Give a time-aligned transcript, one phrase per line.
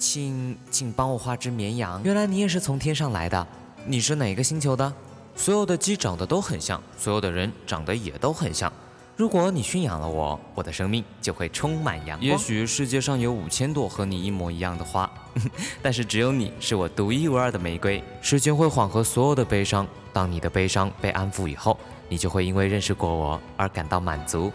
[0.00, 2.00] 请请帮我画只绵羊。
[2.02, 3.46] 原来你也是从天上来的，
[3.84, 4.90] 你是哪个星球的？
[5.36, 8.72] 所有的鸡长得都很像，所有的人长得也都很像。
[9.14, 12.22] 如果你驯养了我，我的生命就会充满阳光。
[12.22, 15.08] 也许世界上有五千朵和你一模一样的花，
[15.82, 18.02] 但是只有你是我独一无二的玫瑰。
[18.22, 21.78] 时间会缓和所有的悲伤，当你的悲伤被安抚以后，
[22.08, 24.50] 你就会因为认识过我而感到满足。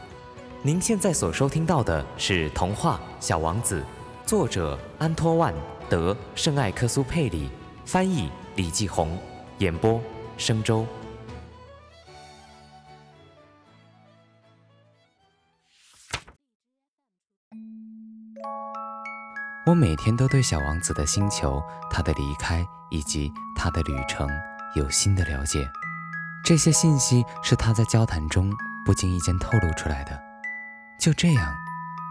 [0.64, 3.82] 您现在所收听到的是童话《小王子》，
[4.26, 5.54] 作者安托万·
[5.88, 7.48] 德·圣艾克苏佩里，
[7.86, 9.16] 翻译李继红，
[9.60, 10.02] 演播
[10.36, 10.84] 生周。
[19.68, 21.62] 我每天都对小王子的星球、
[21.92, 24.28] 他的离开以及他的旅程
[24.76, 25.70] 有新的了解。
[26.44, 28.52] 这些信息是他在交谈中
[28.88, 30.20] 不经意间透露出来的。
[31.00, 31.56] 就这样，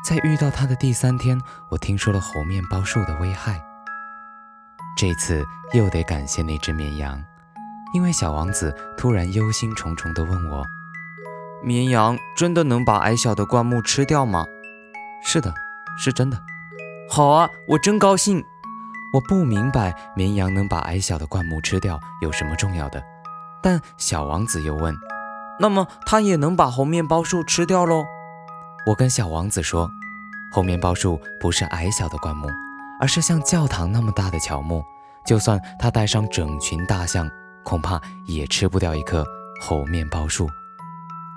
[0.05, 1.41] 在遇到他的第三天，
[1.71, 3.59] 我听说了猴面包树的危害。
[4.99, 7.19] 这次又得感谢那只绵羊，
[7.95, 10.63] 因为小王子突然忧心忡忡地问我
[11.65, 14.45] ：“绵羊真的能把矮小的灌木吃掉吗
[15.25, 15.55] ？”“是的，
[15.97, 16.39] 是真的。”
[17.09, 18.45] 好啊，我真高兴。
[19.15, 23.03] 我不明白绵羊能把矮小的灌木吃掉有什么重要的，
[23.63, 24.95] 但小王子又问
[25.59, 28.05] ：“那么它也能把猴面包树吃掉喽？”
[28.87, 29.91] 我跟小王子说
[30.53, 32.49] ：“猴面包树不是矮小的灌木，
[33.01, 34.85] 而是像教堂那么大的乔木。
[35.25, 37.31] 就算它带上整群大象，
[37.63, 39.25] 恐怕也吃不掉一棵
[39.59, 40.51] 猴面包树。”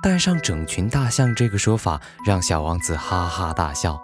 [0.04, 4.00] 带上整群大象这个说法让小王子哈哈大笑。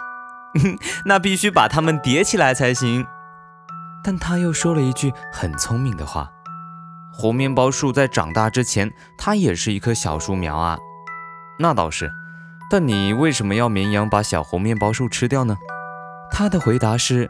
[1.06, 3.06] 那必须把它们叠起来才行。
[4.06, 6.32] 但他又说了一句很聪明的话
[7.12, 10.78] ：“猴面包树在长大之前，它也是一棵小树苗啊。”
[11.60, 12.10] 那倒是。
[12.74, 15.56] 但你为什么要绵羊把小猴面包树吃掉呢？
[16.32, 17.30] 他的回答是：“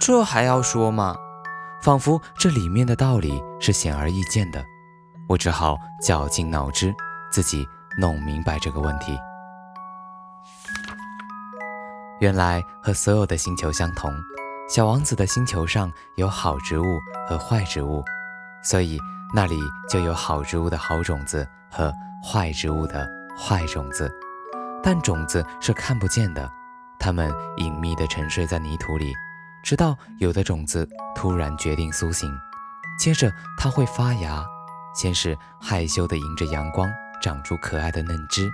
[0.00, 1.14] 这还要说吗？”
[1.84, 4.64] 仿佛这里面的道理是显而易见的。
[5.28, 6.94] 我只好绞尽脑汁，
[7.30, 9.18] 自己弄明白这个问题。
[12.20, 14.10] 原来和所有的星球相同，
[14.66, 16.98] 小王子的星球上有好植物
[17.28, 18.02] 和坏植物，
[18.62, 18.98] 所以
[19.34, 21.92] 那里就有好植物的好种子和
[22.24, 23.06] 坏植物的
[23.38, 24.10] 坏种子。
[24.82, 26.50] 但种子是看不见的，
[26.98, 29.12] 它们隐秘地沉睡在泥土里，
[29.62, 32.32] 直到有的种子突然决定苏醒，
[32.98, 34.44] 接着它会发芽，
[34.94, 36.90] 先是害羞地迎着阳光
[37.22, 38.50] 长出可爱的嫩枝。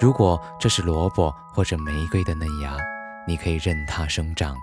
[0.00, 2.76] 如果这是萝卜或者玫瑰的嫩芽，
[3.26, 4.54] 你可以任它生长；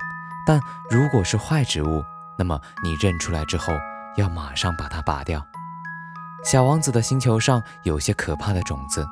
[0.46, 2.04] 但如果是坏植物，
[2.38, 3.74] 那么你认出来之后
[4.18, 5.46] 要马上把它拔掉。
[6.44, 9.06] 小王子的星球上有些可怕的种子，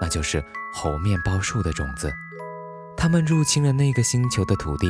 [0.00, 0.44] 那就是
[0.74, 2.12] 猴面包树的种子。
[2.96, 4.86] 它们入侵了那个星球的土地。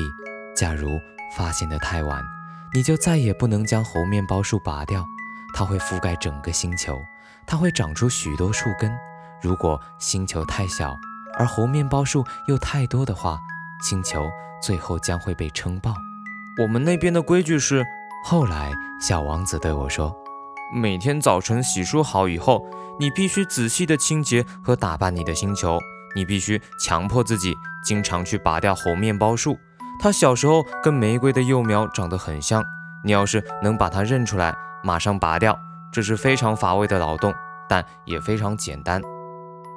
[0.56, 1.00] 假如
[1.36, 2.24] 发现的太晚，
[2.74, 5.04] 你就再也不能将猴面包树拔掉。
[5.54, 7.00] 它会覆盖整个星球，
[7.46, 8.90] 它会长出许多树根。
[9.40, 10.98] 如果星球太小，
[11.38, 13.38] 而猴面包树又太多的话，
[13.82, 14.28] 星球
[14.60, 15.94] 最后将会被撑爆。
[16.60, 17.86] 我们那边的规矩是，
[18.24, 20.14] 后来小王子对我说，
[20.74, 22.66] 每天早晨洗漱好以后，
[23.00, 25.78] 你必须仔细的清洁和打扮你的星球。
[26.16, 27.54] 你必须强迫自己
[27.84, 29.56] 经常去拔掉猴面包树。
[30.00, 32.64] 它小时候跟玫瑰的幼苗长得很像。
[33.04, 35.56] 你要是能把它认出来，马上拔掉。
[35.92, 37.32] 这是非常乏味的劳动，
[37.68, 39.00] 但也非常简单。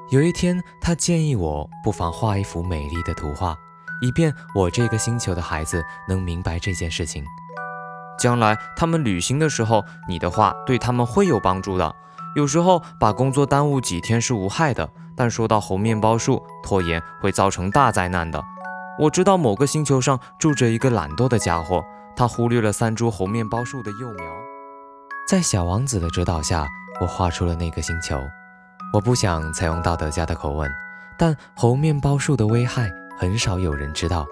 [0.09, 3.55] 有一天，他建议我不妨画一幅美丽的图画，
[4.01, 7.23] 以便我这个星球的孩子能明白这件事情。
[8.17, 11.95] 将来他们旅行的时候，你的画对他们会有帮助的。
[12.35, 18.41] 有时候把工作耽误几天是无害的，但说到猴面包树，拖延会造成大灾难的。
[18.99, 21.83] 我知道某个星球上住着一个懒惰的家伙，
[22.15, 24.25] 他忽略了三株猴面包树的幼苗。
[25.27, 26.67] 在小王子的指导下，
[26.99, 28.21] 我画出了那个星球。
[28.93, 30.69] 我不想采用道德家的口吻，
[31.17, 34.25] 但猴面包树的危害很少有人知道，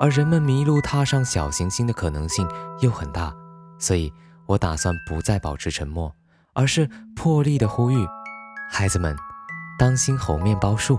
[0.00, 2.48] 而人们迷路踏上小行星的可能性
[2.80, 3.32] 又很大，
[3.78, 4.12] 所以
[4.46, 6.12] 我打算不再保持沉默，
[6.54, 8.06] 而是破例的呼吁：
[8.70, 9.16] 孩子们，
[9.78, 10.98] 当心猴面包树！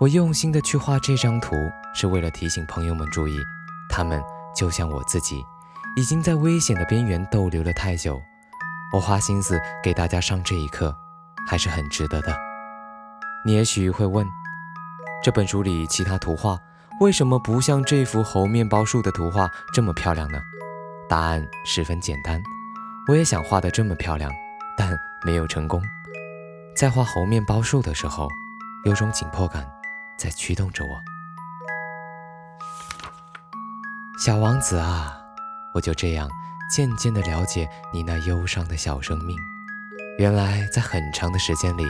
[0.00, 1.54] 我用心的去画这张图，
[1.94, 3.38] 是为了提醒朋友们注意，
[3.88, 4.22] 他们
[4.54, 5.44] 就像我自己，
[5.96, 8.20] 已经在危险的边缘逗留了太久。
[8.92, 10.94] 我花心思给大家上这一课。
[11.46, 12.34] 还是很值得的。
[13.44, 14.26] 你也许会问，
[15.22, 16.58] 这本书里其他图画
[17.00, 20.38] 为什么不像这幅猴面包树的图画这么漂亮呢？
[21.06, 22.42] 答案十分简单，
[23.08, 24.32] 我也想画得这么漂亮，
[24.76, 25.82] 但没有成功。
[26.76, 28.28] 在画猴面包树的时候，
[28.84, 29.70] 有种紧迫感
[30.18, 30.90] 在驱动着我。
[34.18, 35.16] 小王子啊，
[35.74, 36.28] 我就这样
[36.70, 39.36] 渐渐地了解你那忧伤的小生命。
[40.18, 41.84] 原来在很长的时间里，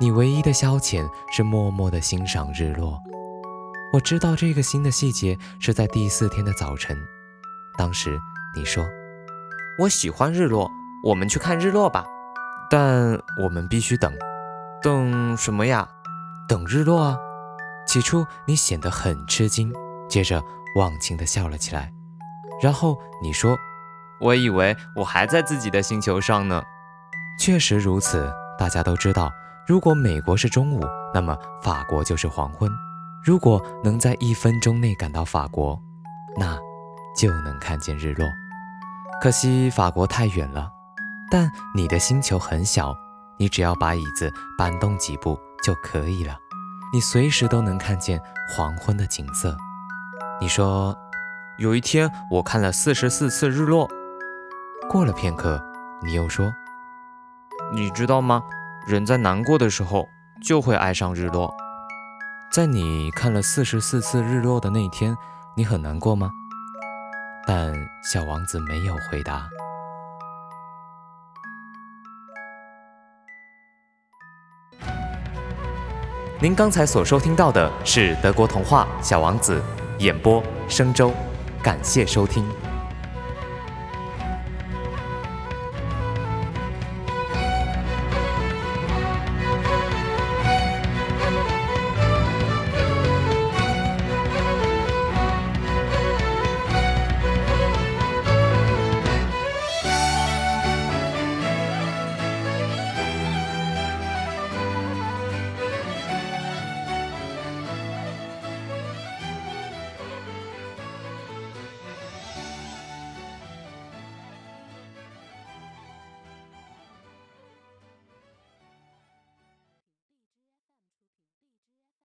[0.00, 3.00] 你唯一的消遣是默默地欣赏日落。
[3.92, 6.96] 我知道这个新的细节是在第四天的早晨，
[7.76, 8.18] 当时
[8.54, 8.84] 你说
[9.78, 10.70] ：“我喜欢日落，
[11.04, 12.04] 我们去看日落吧。”
[12.76, 14.12] 但我们必须等，
[14.82, 15.88] 等什么呀？
[16.48, 17.16] 等日落啊！
[17.86, 19.72] 起初你显得很吃惊，
[20.08, 20.42] 接着
[20.74, 21.92] 忘情地笑了起来，
[22.60, 23.56] 然后你说
[24.20, 26.60] ：“我以为我还在自己的星球上呢。”
[27.38, 28.28] 确实如此，
[28.58, 29.32] 大家都知道，
[29.68, 30.84] 如果美国是中午，
[31.14, 32.68] 那么法国就是黄昏。
[33.24, 35.80] 如果能在一分钟内赶到法国，
[36.36, 36.58] 那
[37.16, 38.26] 就能看见日落。
[39.22, 40.72] 可惜法国太远了，
[41.34, 42.96] 但你的星球很小，
[43.38, 46.38] 你只要把椅子搬动几步就可以了。
[46.92, 49.56] 你随时都能看见黄昏的景色。
[50.40, 50.96] 你说，
[51.58, 53.90] 有一天我看了四十四次日落。
[54.88, 55.60] 过了片刻，
[56.04, 56.52] 你又说。
[57.72, 58.40] 你知道吗？
[58.86, 60.06] 人在难过的时候
[60.40, 61.52] 就会爱上日落。
[62.52, 65.16] 在你看了四十四次日落的那天，
[65.56, 66.30] 你很难过吗？
[67.44, 69.48] 但小王子没有回答。
[76.44, 79.62] 您刚才所收听到的是德国童话《小王子》，
[80.04, 81.10] 演播：生周，
[81.62, 82.44] 感谢收听。